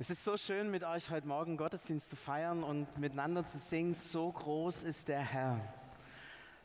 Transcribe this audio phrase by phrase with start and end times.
[0.00, 3.94] Es ist so schön, mit euch heute Morgen Gottesdienst zu feiern und miteinander zu singen.
[3.94, 5.60] So groß ist der Herr.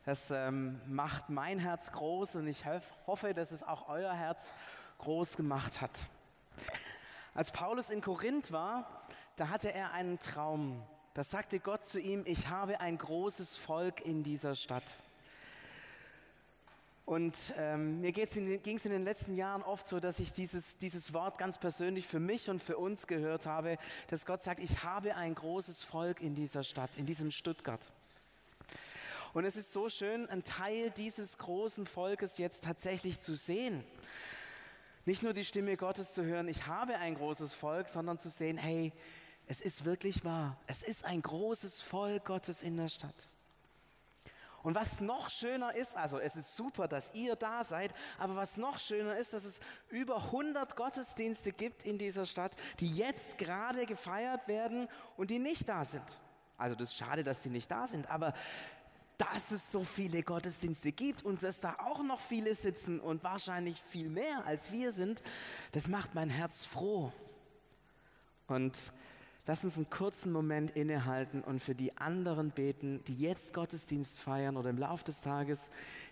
[0.06, 2.64] Das ähm, macht mein Herz groß und ich
[3.08, 4.54] hoffe, dass es auch euer Herz
[5.00, 5.90] groß gemacht hat.
[7.34, 9.02] Als Paulus in Korinth war,
[9.36, 10.84] da hatte er einen Traum.
[11.16, 15.00] Da sagte Gott zu ihm, ich habe ein großes Volk in dieser Stadt.
[17.06, 21.14] Und ähm, mir ging es in den letzten Jahren oft so, dass ich dieses, dieses
[21.14, 25.16] Wort ganz persönlich für mich und für uns gehört habe, dass Gott sagt, ich habe
[25.16, 27.92] ein großes Volk in dieser Stadt, in diesem Stuttgart.
[29.34, 33.84] Und es ist so schön, ein Teil dieses großen Volkes jetzt tatsächlich zu sehen.
[35.06, 38.58] Nicht nur die Stimme Gottes zu hören, ich habe ein großes Volk, sondern zu sehen,
[38.58, 38.94] hey,
[39.48, 40.58] es ist wirklich wahr.
[40.68, 43.28] Es ist ein großes Volk Gottes in der Stadt.
[44.64, 48.56] Und was noch schöner ist, also es ist super, dass ihr da seid, aber was
[48.56, 53.86] noch schöner ist, dass es über 100 Gottesdienste gibt in dieser Stadt, die jetzt gerade
[53.86, 56.20] gefeiert werden und die nicht da sind.
[56.58, 58.34] Also das ist schade, dass die nicht da sind, aber
[59.18, 63.82] dass es so viele Gottesdienste gibt und dass da auch noch viele sitzen und wahrscheinlich
[63.84, 65.24] viel mehr als wir sind,
[65.74, 67.12] das macht mein Herz froh.
[68.48, 68.94] Und
[69.46, 74.56] Lass uns einen kurzen Moment innehalten und für die anderen beten, die jetzt Gottesdienst feiern
[74.56, 75.70] oder im Lauf des Tages,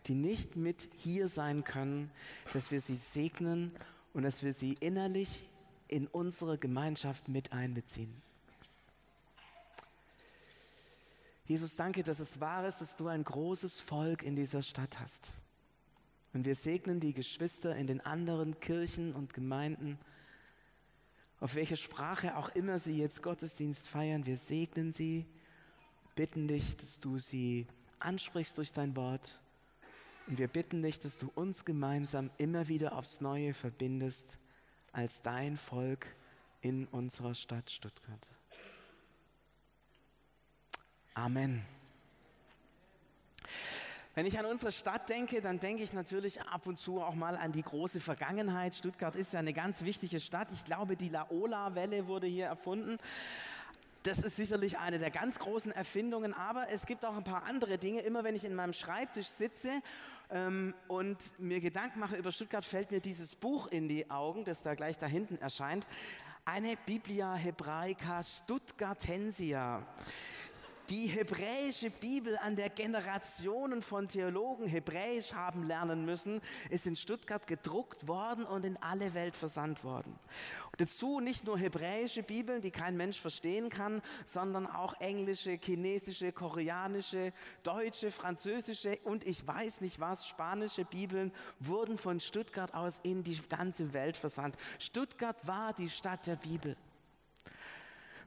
[0.08, 2.12] die nicht mit hier sein können,
[2.52, 3.72] dass wir sie segnen
[4.14, 5.48] und dass wir sie innerlich
[5.88, 8.22] in unsere Gemeinschaft mit einbeziehen.
[11.46, 15.34] Jesus, danke, dass es wahr ist, dass du ein großes Volk in dieser Stadt hast.
[16.34, 20.00] Und wir segnen die Geschwister in den anderen Kirchen und Gemeinden,
[21.42, 25.26] auf welche Sprache auch immer sie jetzt Gottesdienst feiern, wir segnen sie,
[26.16, 27.66] bitten dich, dass du sie
[28.00, 29.42] ansprichst durch dein Wort.
[30.28, 34.38] Und wir bitten dich, dass du uns gemeinsam immer wieder aufs Neue verbindest
[34.92, 36.06] als dein Volk
[36.62, 38.28] in unserer Stadt Stuttgart.
[41.16, 41.66] Amen.
[44.14, 47.38] Wenn ich an unsere Stadt denke, dann denke ich natürlich ab und zu auch mal
[47.38, 48.76] an die große Vergangenheit.
[48.76, 50.50] Stuttgart ist ja eine ganz wichtige Stadt.
[50.52, 52.98] Ich glaube, die Laola-Welle wurde hier erfunden.
[54.04, 57.78] Das ist sicherlich eine der ganz großen Erfindungen, aber es gibt auch ein paar andere
[57.78, 58.02] Dinge.
[58.02, 59.70] Immer wenn ich in meinem Schreibtisch sitze
[60.30, 64.62] ähm, und mir Gedanken mache über Stuttgart, fällt mir dieses Buch in die Augen, das
[64.62, 65.88] da gleich da hinten erscheint.
[66.44, 69.86] Eine Biblia Hebraica Stuttgartensia
[70.92, 77.48] die hebräische Bibel, an der Generationen von Theologen Hebräisch haben lernen müssen, ist in Stuttgart
[77.48, 80.20] gedruckt worden und in alle Welt versandt worden.
[80.66, 86.34] Und dazu nicht nur hebräische Bibeln, die kein Mensch verstehen kann, sondern auch englische, chinesische,
[86.34, 87.32] koreanische,
[87.64, 91.32] deutsche, französische und ich weiß nicht was, spanische Bibeln
[91.62, 94.58] wurden von Stuttgart aus in die ganze Welt versandt.
[94.78, 96.76] Stuttgart war die Stadt der Bibel.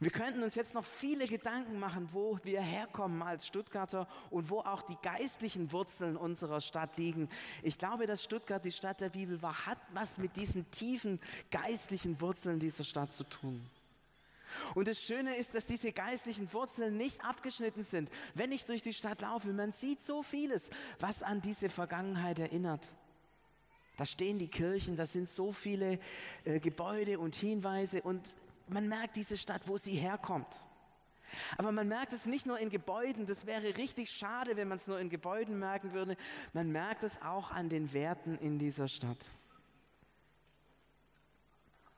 [0.04, 4.59] Wir könnten uns jetzt noch viele Gedanken machen, wo wir herkommen als Stuttgarter und wo
[4.59, 7.31] auch die geistlichen Wurzeln unserer Stadt liegen.
[7.62, 11.19] Ich glaube, dass Stuttgart die Stadt der Bibel war, hat was mit diesen tiefen
[11.50, 13.64] geistlichen Wurzeln dieser Stadt zu tun.
[14.75, 18.10] Und das Schöne ist, dass diese geistlichen Wurzeln nicht abgeschnitten sind.
[18.34, 20.69] Wenn ich durch die Stadt laufe, man sieht so vieles,
[21.00, 22.93] was an diese Vergangenheit erinnert.
[23.97, 25.98] Da stehen die Kirchen, da sind so viele
[26.44, 28.34] äh, Gebäude und Hinweise und
[28.69, 30.66] man merkt diese Stadt, wo sie herkommt.
[31.56, 34.86] Aber man merkt es nicht nur in Gebäuden, das wäre richtig schade, wenn man es
[34.86, 36.16] nur in Gebäuden merken würde.
[36.52, 39.19] Man merkt es auch an den Werten in dieser Stadt.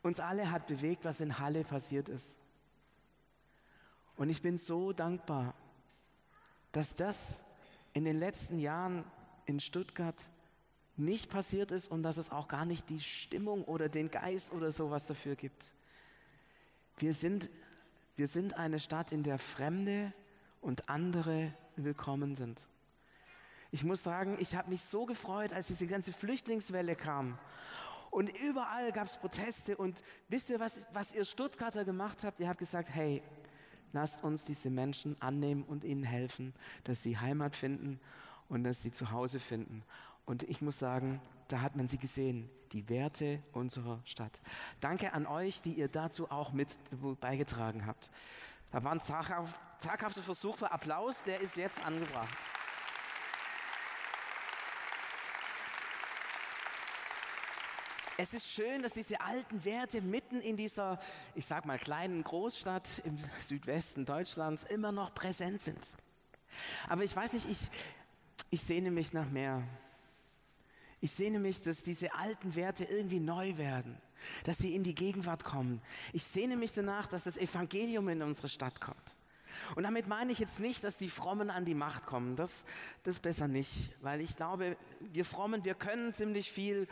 [0.03, 2.39] Uns alle hat bewegt, was in Halle passiert ist.
[4.17, 5.55] Und ich bin so dankbar,
[6.73, 7.41] dass das
[7.93, 9.05] in den letzten Jahren
[9.47, 10.29] in Stuttgart
[10.97, 14.73] nicht passiert ist und dass es auch gar nicht die Stimmung oder den Geist oder
[14.73, 15.75] sowas dafür gibt.
[16.99, 17.51] Wir sind,
[18.17, 20.15] wir sind eine Stadt, in der Fremde
[20.63, 22.69] und andere willkommen sind.
[23.71, 27.39] Ich muss sagen, ich habe mich so gefreut, als diese ganze Flüchtlingswelle kam.
[28.11, 29.77] Und überall gab es Proteste.
[29.77, 32.41] Und wisst ihr, was, was ihr Stuttgarter gemacht habt?
[32.41, 33.23] Ihr habt gesagt, hey,
[33.93, 36.55] lasst uns diese Menschen annehmen und ihnen helfen,
[36.85, 38.01] dass sie Heimat finden
[38.49, 39.83] und dass sie zu Hause finden.
[40.27, 44.41] Und ich muss sagen, da hat man sie gesehen, die Werte unserer Stadt.
[44.81, 46.79] Danke an euch, die ihr dazu auch mit
[47.21, 48.11] beigetragen habt.
[48.73, 52.37] Da war ein zaghafter Versuch für Applaus, der ist jetzt angebracht.
[58.19, 60.99] Es ist schön, dass diese alten Werte mitten in dieser,
[61.35, 65.93] ich sag mal, kleinen Großstadt im Südwesten Deutschlands immer noch präsent sind.
[66.89, 67.71] Aber ich weiß nicht, ich,
[68.49, 69.63] ich sehne mich nach mehr.
[71.01, 73.97] Ich sehne mich, dass diese alten Werte irgendwie neu werden,
[74.45, 75.83] dass sie in die Gegenwart kommen.
[76.13, 79.15] Ich sehne mich danach, dass das Evangelium in unsere Stadt kommt.
[79.75, 82.37] Und damit meine ich jetzt nicht, dass die Frommen an die Macht kommen.
[82.37, 82.65] Das,
[83.03, 84.77] das besser nicht, weil ich glaube,
[85.13, 86.87] wir Frommen, wir können ziemlich viel,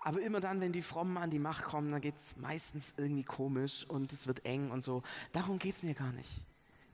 [0.00, 3.24] aber immer dann, wenn die Frommen an die Macht kommen, dann geht es meistens irgendwie
[3.24, 5.02] komisch und es wird eng und so.
[5.32, 6.30] Darum geht es mir gar nicht.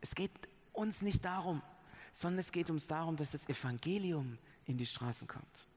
[0.00, 0.32] Es geht
[0.72, 1.62] uns nicht darum,
[2.12, 5.69] sondern es geht uns darum, dass das Evangelium in die Straßen kommt.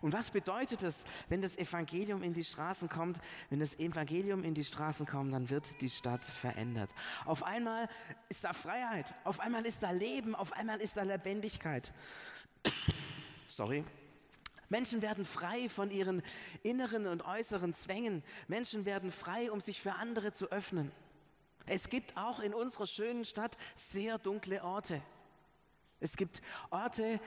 [0.00, 3.18] Und was bedeutet es, wenn das Evangelium in die Straßen kommt?
[3.50, 6.90] Wenn das Evangelium in die Straßen kommt, dann wird die Stadt verändert.
[7.24, 7.88] Auf einmal
[8.28, 11.92] ist da Freiheit, auf einmal ist da Leben, auf einmal ist da Lebendigkeit.
[13.48, 13.84] Sorry.
[14.68, 16.22] Menschen werden frei von ihren
[16.62, 18.24] inneren und äußeren Zwängen.
[18.48, 20.90] Menschen werden frei, um sich für andere zu öffnen.
[21.66, 25.00] Es gibt auch in unserer schönen Stadt sehr dunkle Orte.
[26.00, 27.20] Es gibt Orte,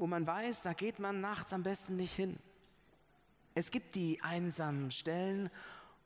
[0.00, 2.38] wo man weiß, da geht man nachts am besten nicht hin.
[3.54, 5.50] Es gibt die einsamen Stellen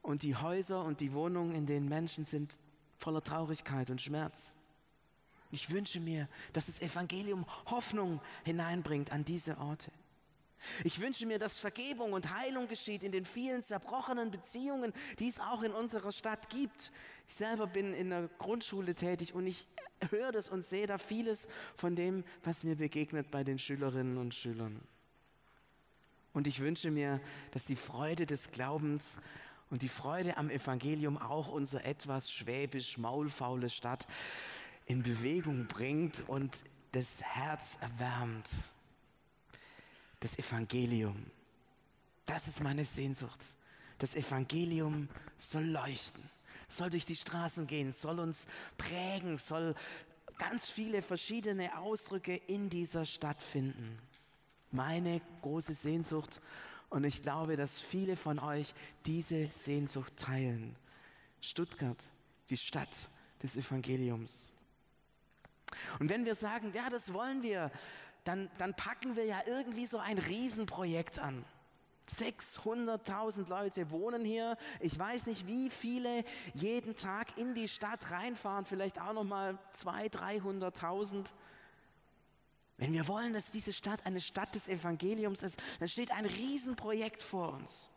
[0.02, 2.58] und die Häuser und die Wohnungen, in denen Menschen sind
[2.98, 4.56] voller Traurigkeit und Schmerz.
[5.52, 9.92] Ich wünsche mir, dass das Evangelium Hoffnung hineinbringt an diese Orte.
[10.84, 15.40] Ich wünsche mir, dass Vergebung und Heilung geschieht in den vielen zerbrochenen Beziehungen, die es
[15.40, 16.92] auch in unserer Stadt gibt.
[17.28, 19.66] Ich selber bin in der Grundschule tätig und ich
[20.10, 24.34] höre das und sehe da vieles von dem, was mir begegnet bei den Schülerinnen und
[24.34, 24.80] Schülern.
[26.32, 27.20] Und ich wünsche mir,
[27.52, 29.20] dass die Freude des Glaubens
[29.70, 34.06] und die Freude am Evangelium auch unsere etwas schwäbisch maulfaule Stadt
[34.86, 38.50] in Bewegung bringt und das Herz erwärmt
[40.24, 41.30] das Evangelium.
[42.24, 43.44] Das ist meine Sehnsucht.
[43.98, 46.22] Das Evangelium soll leuchten,
[46.66, 48.46] soll durch die Straßen gehen, soll uns
[48.78, 49.74] prägen, soll
[50.38, 53.98] ganz viele verschiedene Ausdrücke in dieser Stadt finden.
[54.70, 56.40] Meine große Sehnsucht
[56.88, 58.74] und ich glaube, dass viele von euch
[59.04, 60.74] diese Sehnsucht teilen.
[61.42, 62.02] Stuttgart,
[62.48, 63.10] die Stadt
[63.42, 64.50] des Evangeliums.
[65.98, 67.70] Und wenn wir sagen, ja, das wollen wir,
[68.24, 71.44] dann, dann packen wir ja irgendwie so ein Riesenprojekt an.
[72.18, 74.58] 600.000 Leute wohnen hier.
[74.80, 78.66] Ich weiß nicht, wie viele jeden Tag in die Stadt reinfahren.
[78.66, 81.32] Vielleicht auch noch mal 200.000, 300.000.
[82.76, 87.22] Wenn wir wollen, dass diese Stadt eine Stadt des Evangeliums ist, dann steht ein Riesenprojekt
[87.22, 87.88] vor uns.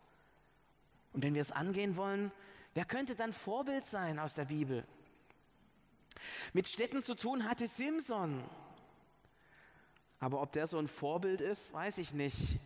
[1.12, 2.30] Und wenn wir es angehen wollen,
[2.74, 4.86] wer könnte dann Vorbild sein aus der Bibel?
[6.52, 8.42] Mit Städten zu tun hatte Simson.
[10.20, 12.58] Aber ob der so ein Vorbild ist, weiß ich nicht.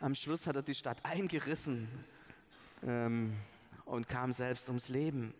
[0.00, 1.88] Am Schluss hat er die Stadt eingerissen
[2.84, 3.36] ähm,
[3.84, 5.34] und kam selbst ums Leben.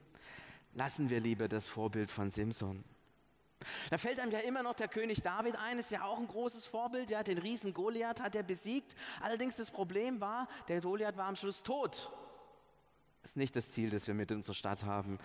[0.75, 2.85] Lassen wir lieber das Vorbild von Simson.
[3.91, 6.67] Da fällt einem ja immer noch der König David ein, ist ja auch ein großes
[6.67, 7.11] Vorbild.
[7.11, 8.95] Ja, den Riesen Goliath hat er besiegt.
[9.21, 12.11] Allerdings das Problem war, der Goliath war am Schluss tot.
[13.23, 15.19] Das ist nicht das Ziel, das wir mit unserer Stadt haben.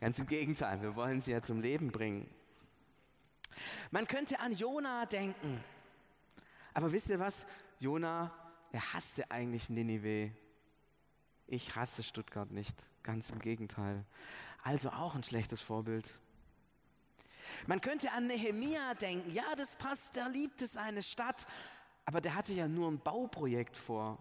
[0.00, 2.28] Ganz im Gegenteil, wir wollen sie ja zum Leben bringen.
[3.90, 5.62] Man könnte an Jona denken.
[6.74, 7.46] Aber wisst ihr was?
[7.78, 8.32] Jona,
[8.72, 10.32] er hasste eigentlich Ninive.
[11.46, 14.04] Ich hasse Stuttgart nicht, ganz im Gegenteil.
[14.62, 16.12] Also auch ein schlechtes Vorbild.
[17.66, 19.32] Man könnte an Nehemia denken.
[19.32, 21.46] Ja, das passt, der liebt es, eine Stadt.
[22.04, 24.18] Aber der hatte ja nur ein Bauprojekt vor.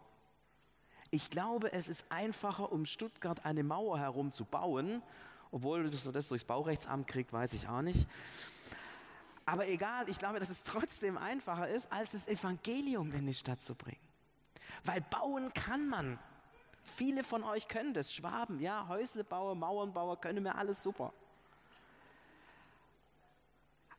[1.12, 5.01] Ich glaube, es ist einfacher, um Stuttgart eine Mauer herum zu bauen,
[5.51, 8.08] obwohl du das durchs Baurechtsamt kriegt, weiß ich auch nicht.
[9.46, 13.62] Aber egal, ich glaube, dass es trotzdem einfacher ist, als das Evangelium in die Stadt
[13.62, 14.00] zu bringen.
[14.84, 16.20] Weil bauen kann man.
[16.84, 18.14] Viele von euch können das.
[18.14, 21.14] Schwaben, ja, Häuslebauer, Mauernbauer, können mir alles super.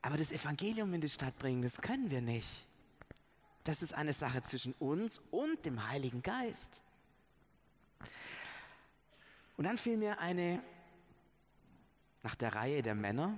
[0.03, 2.67] Aber das Evangelium in die Stadt bringen, das können wir nicht.
[3.65, 6.81] Das ist eine Sache zwischen uns und dem Heiligen Geist.
[9.57, 10.62] Und dann fiel mir eine,
[12.23, 13.37] nach der Reihe der Männer,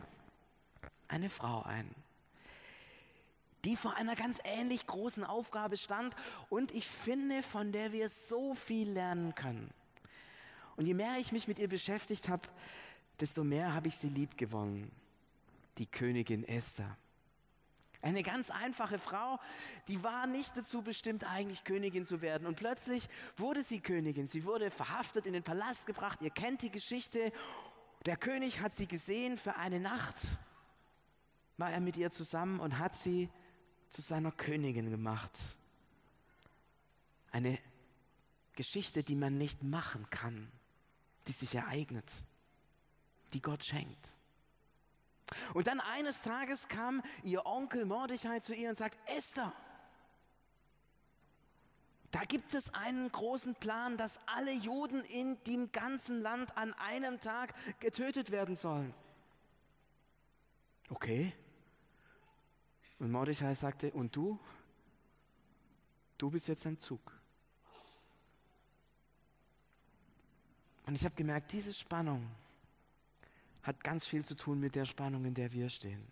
[1.08, 1.94] eine Frau ein,
[3.64, 6.14] die vor einer ganz ähnlich großen Aufgabe stand
[6.48, 9.70] und ich finde, von der wir so viel lernen können.
[10.76, 12.48] Und je mehr ich mich mit ihr beschäftigt habe,
[13.20, 14.90] desto mehr habe ich sie lieb gewonnen.
[15.78, 16.96] Die Königin Esther.
[18.00, 19.40] Eine ganz einfache Frau,
[19.88, 22.46] die war nicht dazu bestimmt, eigentlich Königin zu werden.
[22.46, 24.28] Und plötzlich wurde sie Königin.
[24.28, 26.22] Sie wurde verhaftet, in den Palast gebracht.
[26.22, 27.32] Ihr kennt die Geschichte.
[28.06, 30.14] Der König hat sie gesehen für eine Nacht
[31.58, 33.28] war er mit ihr zusammen und hat sie
[33.90, 35.38] zu seiner Königin gemacht.
[37.30, 37.58] Eine
[38.54, 40.50] Geschichte, die man nicht machen kann,
[41.26, 42.10] die sich ereignet,
[43.32, 44.16] die Gott schenkt.
[45.52, 49.52] Und dann eines Tages kam ihr Onkel Mordechai zu ihr und sagt, Esther,
[52.10, 57.20] Da gibt es einen großen Plan, dass alle Juden in dem ganzen Land an einem
[57.20, 58.94] Tag getötet werden sollen.
[60.88, 61.34] Okay.
[62.98, 64.38] Und Mordechai sagte, und du?
[66.16, 67.00] Du bist jetzt am Zug.
[70.86, 72.28] Und ich habe gemerkt, diese Spannung
[73.62, 76.02] hat ganz viel zu tun mit der Spannung, in der wir stehen.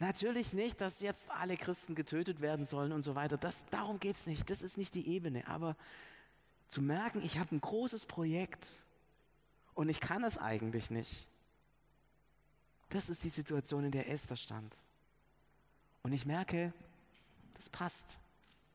[0.00, 3.36] Natürlich nicht, dass jetzt alle Christen getötet werden sollen und so weiter.
[3.36, 4.50] Das, darum geht es nicht.
[4.50, 5.46] Das ist nicht die Ebene.
[5.46, 5.76] Aber
[6.68, 8.82] zu merken, ich habe ein großes Projekt
[9.74, 11.28] und ich kann es eigentlich nicht.
[12.88, 14.74] Das ist die Situation, in der Esther stand.
[16.02, 16.72] Und ich merke,
[17.54, 18.18] das passt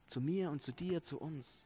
[0.08, 1.64] zu mir und zu dir, zu uns.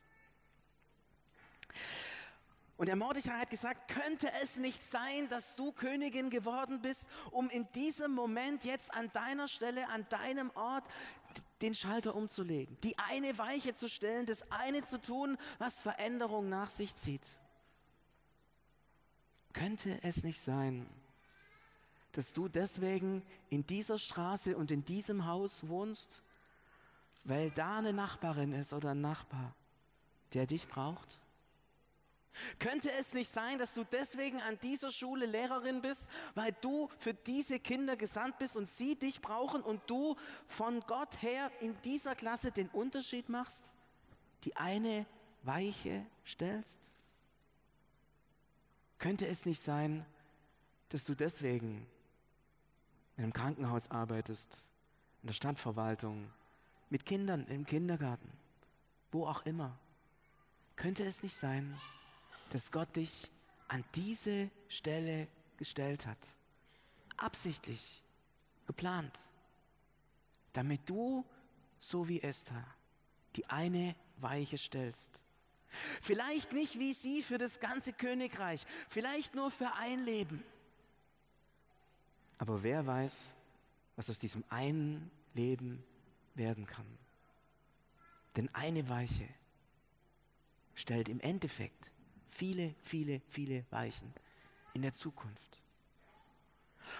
[2.77, 7.49] Und der Mordechai hat gesagt, könnte es nicht sein, dass du Königin geworden bist, um
[7.49, 10.85] in diesem Moment jetzt an deiner Stelle, an deinem Ort
[11.61, 16.69] den Schalter umzulegen, die eine Weiche zu stellen, das eine zu tun, was Veränderung nach
[16.69, 17.37] sich zieht.
[19.51, 20.87] Könnte es nicht sein,
[22.13, 26.23] dass du deswegen in dieser Straße und in diesem Haus wohnst,
[27.23, 29.55] weil da eine Nachbarin ist oder ein Nachbar,
[30.33, 31.19] der dich braucht?
[32.57, 37.13] Könnte es nicht sein, dass du deswegen an dieser Schule Lehrerin bist, weil du für
[37.13, 40.15] diese Kinder gesandt bist und sie dich brauchen und du
[40.47, 43.71] von Gott her in dieser Klasse den Unterschied machst?
[44.45, 45.05] Die eine
[45.43, 46.79] Weiche stellst?
[48.99, 50.05] Könnte es nicht sein,
[50.89, 51.85] dass du deswegen
[53.19, 54.65] in einem Krankenhaus arbeitest,
[55.21, 56.31] in der Stadtverwaltung,
[56.89, 58.31] mit Kindern im Kindergarten,
[59.11, 59.77] wo auch immer?
[60.77, 61.77] Könnte es nicht sein,
[62.51, 63.29] dass Gott dich
[63.67, 66.17] an diese Stelle gestellt hat.
[67.17, 68.01] Absichtlich,
[68.65, 69.19] geplant,
[70.53, 71.25] damit du,
[71.77, 72.65] so wie Esther,
[73.35, 75.21] die eine Weiche stellst.
[76.01, 80.41] Vielleicht nicht wie sie für das ganze Königreich, vielleicht nur für ein Leben.
[82.39, 83.35] Aber wer weiß,
[83.95, 85.83] was aus diesem einen Leben
[86.33, 86.87] werden kann.
[88.35, 89.27] Denn eine Weiche
[90.73, 91.91] stellt im Endeffekt
[92.29, 94.13] viele, viele, viele Weichen
[94.73, 95.61] in der Zukunft.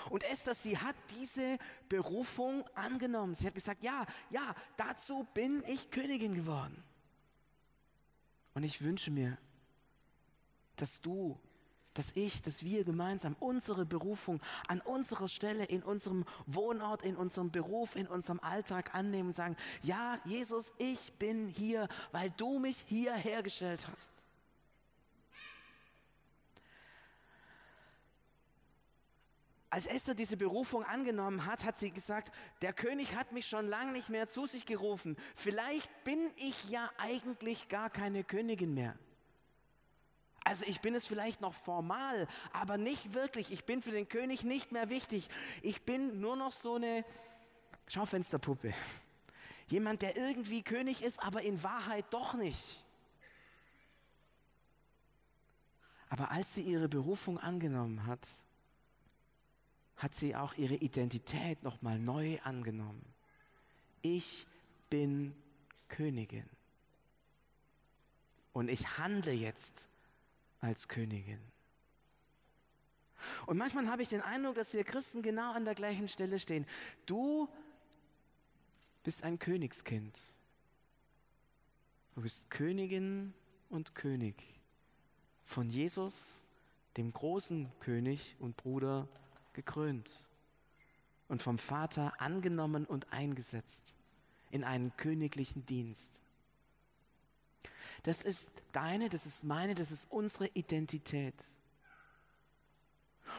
[0.10, 3.36] Und Esther, sie hat diese Berufung angenommen.
[3.36, 6.84] Sie hat gesagt, ja, ja, dazu bin ich Königin geworden.
[8.54, 9.38] Und ich wünsche mir,
[10.76, 11.40] dass du,
[12.00, 14.40] dass ich, dass wir gemeinsam unsere Berufung
[14.70, 19.58] an unserer Stelle, in unserem Wohnort, in unserem Beruf, in unserem Alltag annehmen und sagen,
[19.84, 24.10] ja, Jesus, ich bin hier, weil du mich hier hergestellt hast.
[29.70, 33.92] Als Esther diese Berufung angenommen hat, hat sie gesagt, der König hat mich schon lange
[33.92, 35.18] nicht mehr zu sich gerufen.
[35.36, 38.98] Vielleicht bin ich ja eigentlich gar keine Königin mehr.
[40.50, 43.52] Also ich bin es vielleicht noch formal, aber nicht wirklich.
[43.52, 45.30] Ich bin für den König nicht mehr wichtig.
[45.62, 47.06] Ich bin nur noch so eine
[47.88, 48.74] Schaufensterpuppe.
[49.68, 52.84] Jemand, der irgendwie König ist, aber in Wahrheit doch nicht.
[56.10, 58.28] Aber als sie ihre Berufung angenommen hat,
[59.98, 63.06] hat sie auch ihre Identität nochmal neu angenommen.
[64.02, 64.48] Ich
[64.90, 65.36] bin
[65.90, 66.50] Königin.
[68.52, 69.89] Und ich handle jetzt
[70.62, 71.40] als Königin.
[73.46, 76.66] Und manchmal habe ich den Eindruck, dass wir Christen genau an der gleichen Stelle stehen.
[77.06, 77.50] Du
[79.04, 80.20] bist ein Königskind.
[82.16, 83.34] Du bist Königin
[83.70, 84.36] und König
[85.46, 86.44] von Jesus,
[86.98, 89.08] dem großen König und Bruder
[89.54, 90.30] gekrönt
[91.28, 93.96] und vom Vater angenommen und eingesetzt
[94.52, 96.22] in einen königlichen Dienst.
[98.04, 101.36] Das ist deine, das ist meine, das ist unsere Identität.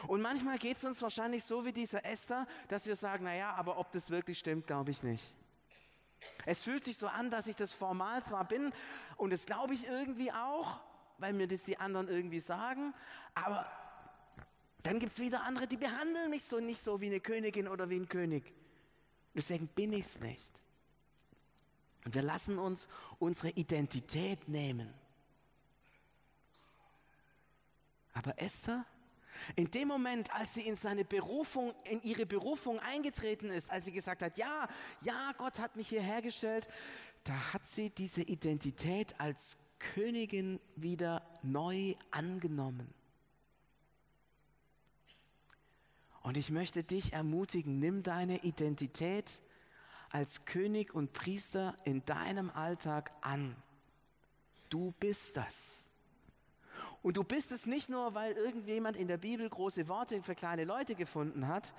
[0.07, 3.77] Und manchmal geht es uns wahrscheinlich so wie dieser Esther, dass wir sagen, naja, aber
[3.77, 5.33] ob das wirklich stimmt, glaube ich nicht.
[6.45, 8.71] Es fühlt sich so an, dass ich das formal zwar bin
[9.17, 10.81] und das glaube ich irgendwie auch,
[11.17, 12.93] weil mir das die anderen irgendwie sagen,
[13.33, 13.65] aber
[14.83, 17.89] dann gibt es wieder andere, die behandeln mich so nicht so wie eine Königin oder
[17.89, 18.53] wie ein König.
[19.33, 20.60] Deswegen bin ich es nicht.
[22.05, 22.87] Und wir lassen uns
[23.19, 24.93] unsere Identität nehmen.
[28.13, 28.85] Aber Esther,
[29.55, 33.91] in dem Moment, als sie in seine Berufung, in ihre Berufung eingetreten ist, als sie
[33.91, 34.67] gesagt hat, ja,
[35.01, 36.67] ja, Gott hat mich hierher gestellt,
[37.23, 42.93] da hat sie diese Identität als Königin wieder neu angenommen.
[46.21, 49.41] Und ich möchte dich ermutigen, nimm deine Identität
[50.11, 53.55] als König und Priester in deinem Alltag an.
[54.69, 55.85] Du bist das.
[57.01, 60.65] Und du bist es nicht nur, weil irgendjemand in der Bibel große Worte für kleine
[60.65, 61.73] Leute gefunden hat,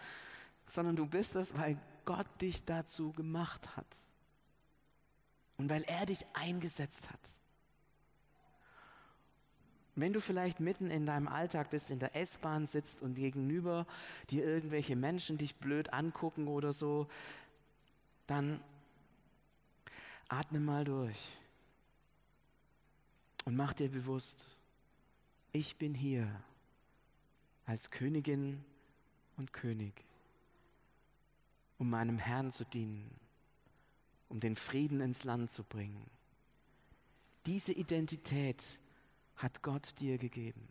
[0.67, 4.05] sondern du bist es, weil Gott dich dazu gemacht hat.
[5.57, 7.35] Und weil er dich eingesetzt hat.
[9.95, 13.87] Wenn du vielleicht mitten in deinem Alltag bist, in der S-Bahn sitzt und gegenüber
[14.31, 17.09] dir irgendwelche Menschen dich blöd angucken oder so,
[18.27, 18.63] dann
[20.29, 21.33] atme mal durch
[23.45, 24.57] und mach dir bewusst,
[25.53, 26.29] ich bin hier
[27.67, 28.65] als Königin
[29.37, 29.93] und König,
[31.79, 33.11] um meinem Herrn zu dienen,
[34.29, 36.09] um den Frieden ins Land zu bringen.
[37.47, 38.79] Diese Identität
[39.37, 40.69] hat Gott dir gegeben.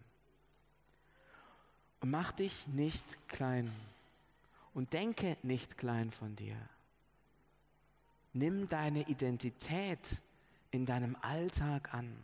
[1.99, 3.71] Und mach dich nicht klein
[4.73, 6.57] und denke nicht klein von dir.
[8.33, 10.21] Nimm deine Identität
[10.71, 12.17] in deinem Alltag an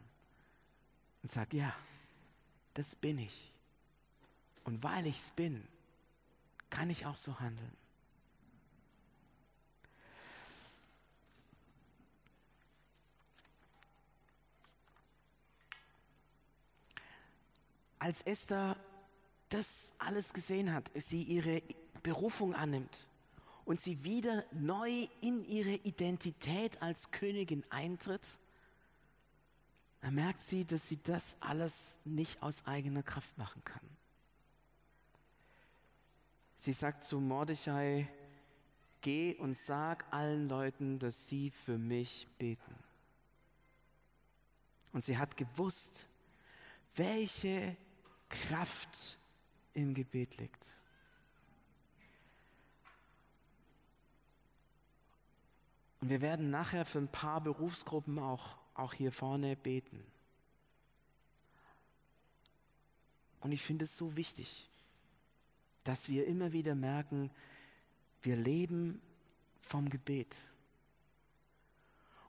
[1.22, 1.74] und sag, ja,
[2.74, 3.54] das bin ich.
[4.64, 5.68] Und weil ich es bin,
[6.70, 7.76] kann ich auch so handeln.
[18.00, 18.78] Als Esther
[19.50, 21.62] das alles gesehen hat, sie ihre
[22.04, 23.08] Berufung annimmt
[23.68, 28.40] und sie wieder neu in ihre Identität als Königin eintritt,
[30.00, 33.82] dann merkt sie, dass sie das alles nicht aus eigener Kraft machen kann.
[36.56, 38.08] Sie sagt zu Mordechai,
[39.02, 42.74] geh und sag allen Leuten, dass sie für mich beten.
[44.94, 46.08] Und sie hat gewusst,
[46.96, 47.76] welche
[48.30, 49.20] Kraft
[49.74, 50.77] im Gebet liegt.
[56.00, 60.04] Und wir werden nachher für ein paar Berufsgruppen auch, auch hier vorne beten.
[63.40, 64.70] Und ich finde es so wichtig,
[65.84, 67.32] dass wir immer wieder merken,
[68.22, 69.02] wir leben
[69.62, 70.36] vom Gebet.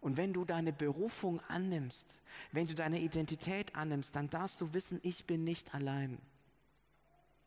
[0.01, 2.15] Und wenn du deine Berufung annimmst,
[2.53, 6.19] wenn du deine Identität annimmst, dann darfst du wissen, ich bin nicht allein.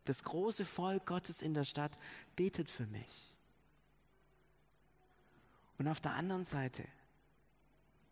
[0.06, 1.98] Das große Volk Gottes in der Stadt
[2.36, 3.31] betet für mich.
[5.82, 6.84] Und auf der anderen Seite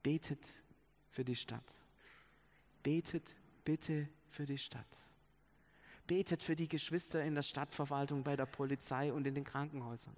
[0.02, 0.44] betet
[1.12, 1.72] für die Stadt.
[2.82, 4.88] Betet bitte für die Stadt.
[6.08, 10.16] Betet für die Geschwister in der Stadtverwaltung, bei der Polizei und in den Krankenhäusern.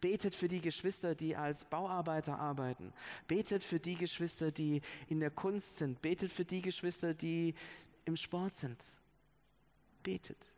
[0.00, 2.94] Betet für die Geschwister, die als Bauarbeiter arbeiten.
[3.28, 6.00] Betet für die Geschwister, die in der Kunst sind.
[6.00, 7.54] Betet für die Geschwister, die
[8.06, 8.82] im Sport sind.
[10.02, 10.54] Betet,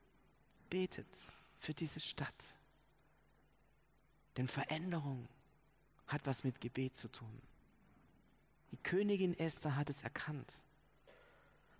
[0.70, 1.08] betet
[1.58, 2.54] für diese Stadt.
[4.36, 5.26] Denn Veränderung
[6.08, 7.42] hat was mit Gebet zu tun.
[8.72, 10.52] Die Königin Esther hat es erkannt.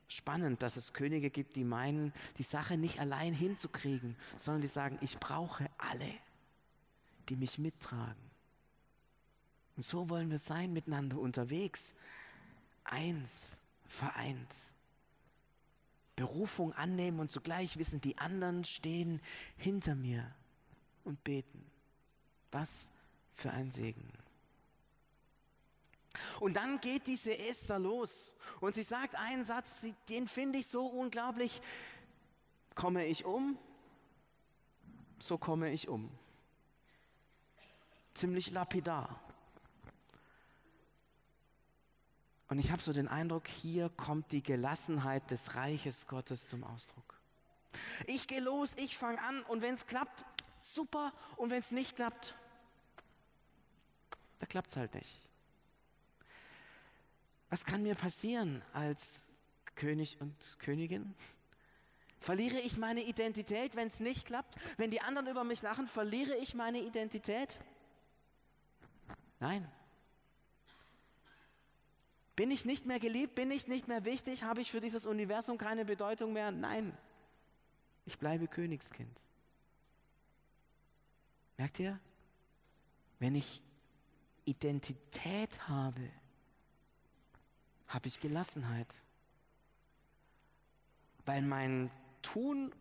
[0.07, 4.99] Spannend, dass es Könige gibt, die meinen, die Sache nicht allein hinzukriegen, sondern die sagen,
[5.03, 6.14] ich brauche alle,
[7.29, 8.29] die mich mittragen.
[9.77, 11.95] Und so wollen wir sein miteinander unterwegs.
[12.85, 14.55] Eins, vereint.
[16.17, 19.21] Berufung annehmen und zugleich wissen, die anderen stehen
[19.57, 20.35] hinter mir
[21.05, 21.64] und beten.
[22.51, 22.91] Was
[23.38, 24.12] für ein Segen.
[26.40, 30.87] Und dann geht diese Esther los und sie sagt einen Satz, den finde ich so
[30.87, 31.61] unglaublich.
[32.74, 33.57] Komme ich um,
[35.18, 36.11] so komme ich um.
[38.14, 39.20] Ziemlich lapidar.
[42.48, 47.20] Und ich habe so den Eindruck, hier kommt die Gelassenheit des Reiches Gottes zum Ausdruck.
[48.07, 50.24] Ich gehe los, ich fange an und wenn es klappt,
[50.61, 51.12] super.
[51.37, 52.35] Und wenn es nicht klappt,
[54.38, 55.29] da klappt es halt nicht.
[57.51, 59.27] Was kann mir passieren als
[59.74, 61.14] König und Königin?
[62.20, 64.57] Verliere ich meine Identität, wenn es nicht klappt?
[64.77, 67.61] Wenn die anderen über mich lachen, verliere ich meine Identität?
[69.40, 69.70] Nein.
[72.35, 73.35] Bin ich nicht mehr geliebt?
[73.35, 74.42] Bin ich nicht mehr wichtig?
[74.42, 76.51] Habe ich für dieses Universum keine Bedeutung mehr?
[76.51, 76.96] Nein.
[78.05, 79.20] Ich bleibe Königskind.
[81.57, 81.98] Merkt ihr?
[83.18, 83.62] Wenn ich
[84.48, 86.11] Identität habe,
[87.87, 88.94] habe ich Gelassenheit.
[91.26, 91.90] Weil mein
[92.22, 92.74] Tun,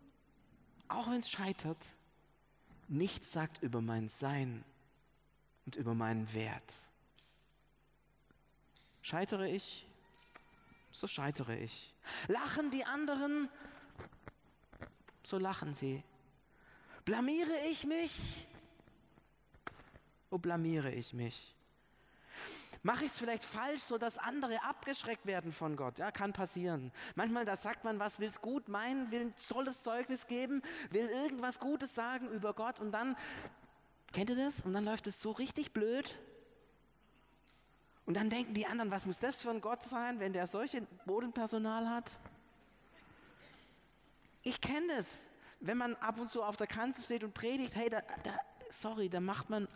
[0.87, 1.95] auch wenn es scheitert,
[2.87, 4.63] nichts sagt über mein Sein
[5.65, 6.73] und über meinen Wert.
[9.01, 9.85] Scheitere ich,
[10.91, 11.93] so scheitere ich.
[12.29, 13.49] Lachen die anderen,
[15.23, 16.01] so lachen sie.
[17.03, 18.47] Blamiere ich mich,
[20.29, 21.56] so blamiere ich mich.
[22.83, 25.97] Mache ich es vielleicht falsch, sodass andere abgeschreckt werden von Gott?
[25.97, 26.91] Ja, kann passieren.
[27.15, 31.07] Manchmal, da sagt man was, will es gut meinen, will ein tolles Zeugnis geben, will
[31.07, 33.17] irgendwas Gutes sagen über Gott und dann,
[34.13, 34.61] kennt ihr das?
[34.61, 36.15] Und dann läuft es so richtig blöd.
[38.05, 40.81] Und dann denken die anderen, was muss das für ein Gott sein, wenn der solche
[41.05, 42.09] Bodenpersonal hat?
[44.43, 45.27] Ich kenne das.
[45.59, 49.09] Wenn man ab und zu auf der Kanzel steht und predigt, hey, da, da, sorry,
[49.09, 49.67] da macht man,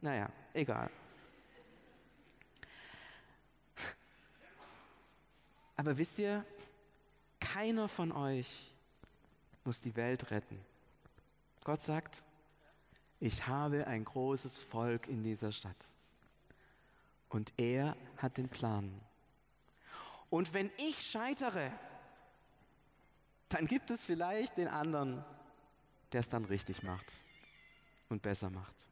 [0.00, 0.90] naja, egal.
[5.82, 6.46] Aber wisst ihr,
[7.40, 8.70] keiner von euch
[9.64, 10.64] muss die Welt retten.
[11.64, 12.22] Gott sagt,
[13.18, 15.88] ich habe ein großes Volk in dieser Stadt.
[17.30, 18.94] Und er hat den Plan.
[20.30, 21.72] Und wenn ich scheitere,
[23.48, 25.24] dann gibt es vielleicht den anderen,
[26.12, 27.12] der es dann richtig macht
[28.08, 28.86] und besser macht.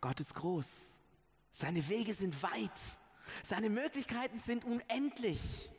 [0.00, 0.82] Gott ist groß.
[1.50, 2.70] Seine Wege sind weit.
[3.44, 5.70] Seine Möglichkeiten sind unendlich.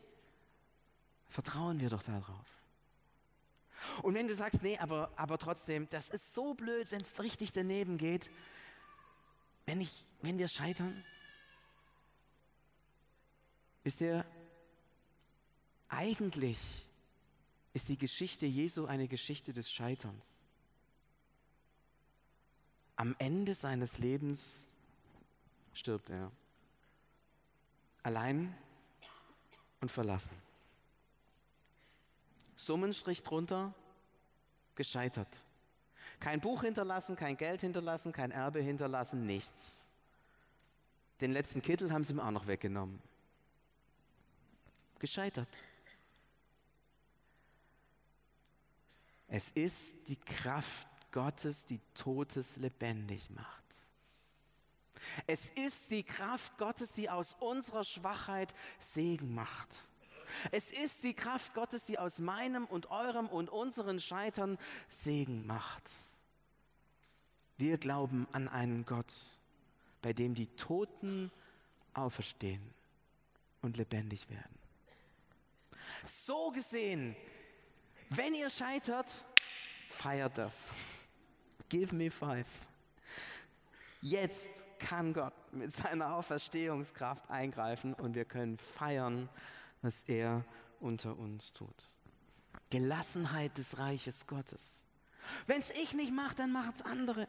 [1.28, 2.46] Vertrauen wir doch darauf.
[4.02, 7.52] Und wenn du sagst, nee, aber, aber trotzdem, das ist so blöd, wenn es richtig
[7.52, 8.30] daneben geht,
[9.66, 11.04] wenn, ich, wenn wir scheitern,
[13.82, 14.24] wisst ihr,
[15.88, 16.86] eigentlich
[17.72, 20.28] ist die Geschichte Jesu eine Geschichte des Scheiterns.
[22.96, 24.68] Am Ende seines Lebens
[25.72, 26.30] stirbt er
[28.04, 28.54] allein
[29.80, 30.36] und verlassen.
[32.54, 33.74] Summenstrich drunter,
[34.76, 35.42] gescheitert.
[36.20, 39.84] Kein Buch hinterlassen, kein Geld hinterlassen, kein Erbe hinterlassen, nichts.
[41.20, 43.00] Den letzten Kittel haben sie ihm auch noch weggenommen.
[44.98, 45.48] Gescheitert.
[49.28, 53.63] Es ist die Kraft Gottes, die Totes lebendig macht.
[55.26, 59.84] Es ist die Kraft Gottes, die aus unserer Schwachheit Segen macht.
[60.52, 65.90] Es ist die Kraft Gottes, die aus meinem und eurem und unseren Scheitern Segen macht.
[67.56, 69.12] Wir glauben an einen Gott,
[70.02, 71.30] bei dem die Toten
[71.92, 72.62] auferstehen
[73.62, 74.58] und lebendig werden.
[76.04, 77.16] So gesehen,
[78.10, 79.24] wenn ihr scheitert,
[79.90, 80.70] feiert das.
[81.68, 82.46] Give me five.
[84.04, 89.30] Jetzt kann Gott mit seiner Auferstehungskraft eingreifen und wir können feiern,
[89.80, 90.44] was er
[90.78, 91.90] unter uns tut.
[92.68, 94.84] Gelassenheit des Reiches Gottes.
[95.46, 97.26] Wenn es ich nicht mache, dann macht es andere.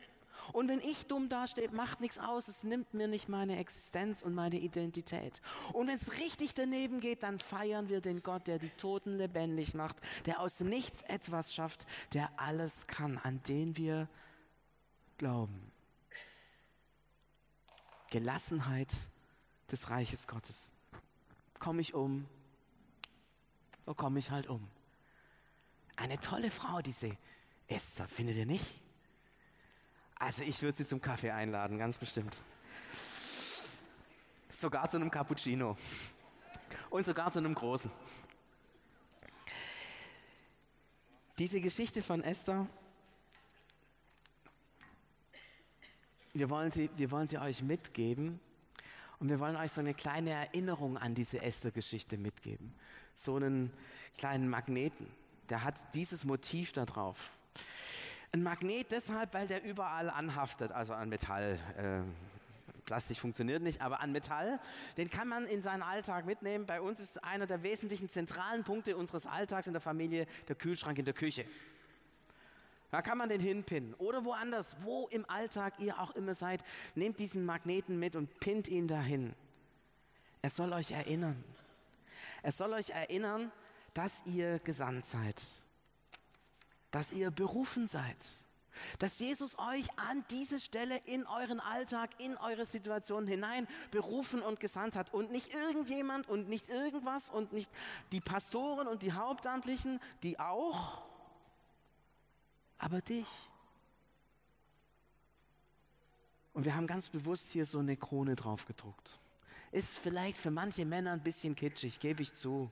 [0.51, 4.33] Und wenn ich dumm dastehe, macht nichts aus, es nimmt mir nicht meine Existenz und
[4.33, 5.41] meine Identität.
[5.71, 9.75] Und wenn es richtig daneben geht, dann feiern wir den Gott, der die Toten lebendig
[9.75, 14.09] macht, der aus nichts etwas schafft, der alles kann, an den wir
[15.17, 15.71] glauben.
[18.09, 18.93] Gelassenheit
[19.71, 20.71] des Reiches Gottes.
[21.59, 22.27] Komme ich um,
[23.85, 24.67] so komme ich halt um.
[25.95, 27.17] Eine tolle Frau, diese
[27.67, 28.79] Esther, findet ihr nicht?
[30.15, 32.37] Also ich würde sie zum Kaffee einladen, ganz bestimmt.
[34.49, 35.77] Sogar zu einem Cappuccino.
[36.89, 37.91] Und sogar zu einem großen.
[41.37, 42.67] Diese Geschichte von Esther
[46.35, 48.39] wir wollen sie, wir wollen sie euch mitgeben
[49.19, 52.73] und wir wollen euch so eine kleine Erinnerung an diese Esther-Geschichte mitgeben.
[53.15, 53.71] So einen
[54.17, 55.07] kleinen Magneten,
[55.49, 57.31] der hat dieses Motiv da drauf.
[58.33, 61.57] Ein Magnet deshalb, weil der überall anhaftet, also an Metall.
[61.77, 62.01] Äh,
[62.83, 64.59] Plastik funktioniert nicht, aber an Metall,
[64.97, 66.65] den kann man in seinen Alltag mitnehmen.
[66.65, 70.99] Bei uns ist einer der wesentlichen zentralen Punkte unseres Alltags in der Familie der Kühlschrank
[70.99, 71.45] in der Küche.
[72.95, 73.93] Da kann man den hinpinnen.
[73.95, 76.63] Oder woanders, wo im Alltag ihr auch immer seid,
[76.95, 79.35] nehmt diesen Magneten mit und pinnt ihn dahin.
[80.41, 81.43] Er soll euch erinnern.
[82.41, 83.51] Er soll euch erinnern,
[83.93, 85.41] dass ihr gesandt seid.
[86.91, 88.15] Dass ihr berufen seid.
[88.99, 94.61] Dass Jesus euch an diese Stelle in euren Alltag, in eure Situation hinein berufen und
[94.61, 95.13] gesandt hat.
[95.13, 97.69] Und nicht irgendjemand und nicht irgendwas und nicht
[98.13, 101.04] die Pastoren und die Hauptamtlichen, die auch,
[102.77, 103.27] aber dich.
[106.53, 109.19] Und wir haben ganz bewusst hier so eine Krone drauf gedruckt.
[109.71, 112.71] Ist vielleicht für manche Männer ein bisschen kitschig, gebe ich zu.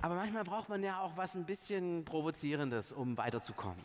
[0.00, 3.84] Aber manchmal braucht man ja auch was ein bisschen Provozierendes, um weiterzukommen.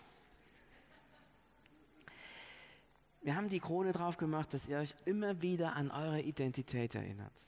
[3.21, 7.41] Wir haben die Krone drauf gemacht, dass ihr euch immer wieder an eure Identität erinnert.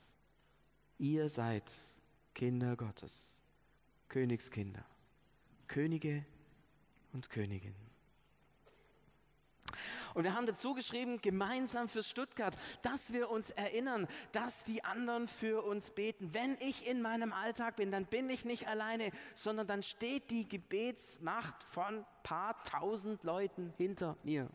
[0.98, 1.72] Ihr seid
[2.34, 3.40] Kinder Gottes,
[4.08, 4.84] Königskinder,
[5.68, 6.24] Könige
[7.12, 7.74] und Königin.
[10.14, 15.28] Und wir haben dazu geschrieben, gemeinsam für Stuttgart, dass wir uns erinnern, dass die anderen
[15.28, 16.34] für uns beten.
[16.34, 20.48] Wenn ich in meinem Alltag bin, dann bin ich nicht alleine, sondern dann steht die
[20.48, 24.48] Gebetsmacht von paar tausend Leuten hinter mir.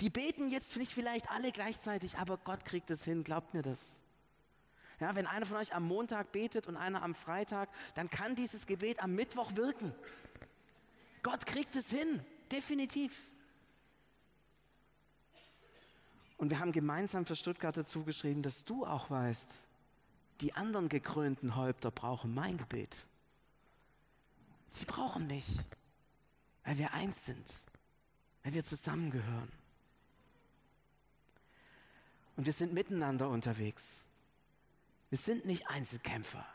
[0.00, 4.02] Die beten jetzt nicht vielleicht alle gleichzeitig, aber Gott kriegt es hin, glaubt mir das.
[4.98, 8.66] Ja, wenn einer von euch am Montag betet und einer am Freitag, dann kann dieses
[8.66, 9.94] Gebet am Mittwoch wirken.
[11.22, 13.22] Gott kriegt es hin, definitiv.
[16.36, 19.58] Und wir haben gemeinsam für Stuttgart dazu geschrieben, dass du auch weißt,
[20.40, 23.06] die anderen gekrönten Häupter brauchen mein Gebet.
[24.70, 25.46] Sie brauchen mich,
[26.64, 27.46] weil wir eins sind,
[28.42, 29.52] weil wir zusammengehören.
[32.36, 34.06] Und wir sind miteinander unterwegs.
[35.10, 36.46] Wir sind nicht Einzelkämpfer.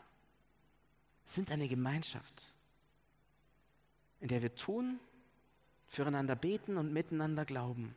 [1.24, 2.55] Wir sind eine Gemeinschaft,
[4.26, 4.98] in der wir tun,
[5.86, 7.94] füreinander beten und miteinander glauben.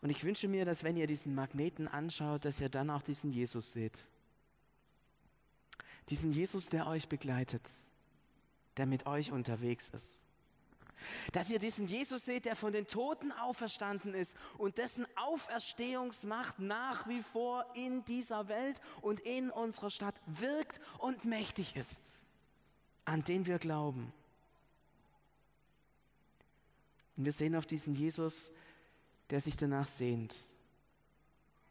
[0.00, 3.30] Und ich wünsche mir, dass wenn ihr diesen Magneten anschaut, dass ihr dann auch diesen
[3.30, 3.98] Jesus seht.
[6.08, 7.68] Diesen Jesus, der euch begleitet,
[8.78, 10.18] der mit euch unterwegs ist.
[11.34, 17.06] Dass ihr diesen Jesus seht, der von den Toten auferstanden ist und dessen Auferstehungsmacht nach
[17.06, 22.22] wie vor in dieser Welt und in unserer Stadt wirkt und mächtig ist,
[23.06, 24.12] an den wir glauben.
[27.16, 28.50] Und wir sehen auf diesen Jesus,
[29.30, 30.36] der sich danach sehnt,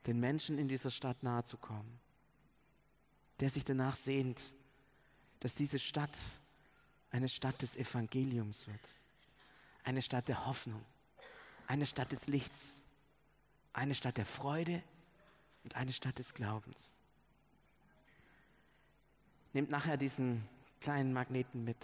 [0.08, 2.00] den Menschen in dieser Stadt nahe zu kommen,
[3.40, 4.42] der sich danach sehnt,
[5.42, 6.18] dass diese Stadt
[7.12, 8.96] eine Stadt des Evangeliums wird
[9.86, 10.84] eine Stadt der Hoffnung,
[11.68, 12.84] eine Stadt des Lichts,
[13.72, 14.84] eine Stadt der Freude
[15.64, 16.98] und eine Stadt des Glaubens.
[19.54, 20.48] Nehmt nachher diesen
[20.86, 21.84] kleinen Magneten mit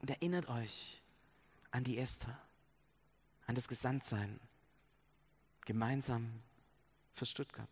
[0.00, 1.02] und erinnert euch
[1.72, 2.40] an die Esther,
[3.48, 4.38] an das Gesandtsein,
[5.64, 6.40] gemeinsam
[7.14, 7.68] für Stuttgart.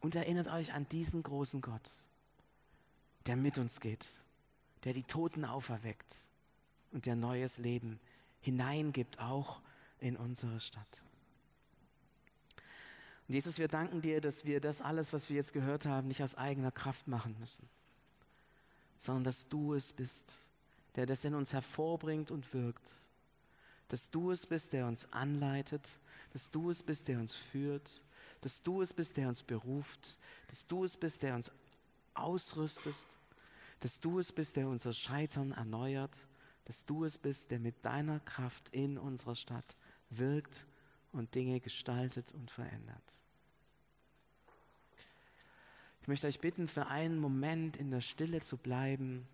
[0.00, 1.90] Und erinnert euch an diesen großen Gott,
[3.24, 4.06] der mit uns geht,
[4.84, 6.14] der die Toten auferweckt,
[6.90, 7.98] und der neues Leben
[8.42, 9.62] hineingibt, auch
[10.00, 11.02] in unsere Stadt.
[13.26, 16.22] Und Jesus, wir danken dir, dass wir das alles, was wir jetzt gehört haben, nicht
[16.22, 17.66] aus eigener Kraft machen müssen,
[19.02, 20.32] sondern dass du es bist,
[20.94, 22.88] der das in uns hervorbringt und wirkt.
[23.88, 25.98] Dass du es bist, der uns anleitet,
[26.32, 28.02] dass du es bist, der uns führt,
[28.42, 31.50] dass du es bist, der uns beruft, dass du es bist, der uns
[32.14, 33.08] ausrüstest,
[33.80, 36.16] dass du es bist, der unser Scheitern erneuert.
[36.64, 39.76] Dass du es bist, der mit deiner Kraft in unserer Stadt
[40.10, 40.64] wirkt
[41.10, 43.18] und Dinge gestaltet und verändert.
[46.02, 49.24] Ich möchte euch bitten, für einen Moment in der Stille zu bleiben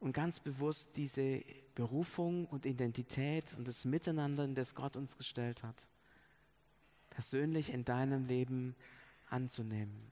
[0.00, 1.42] und ganz bewusst diese
[1.74, 5.86] Berufung und Identität und das Miteinander, in das Gott uns gestellt hat,
[7.10, 8.74] persönlich in deinem Leben
[9.28, 10.10] anzunehmen.